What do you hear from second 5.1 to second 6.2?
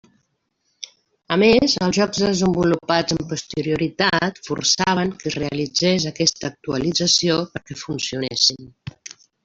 que es realitzés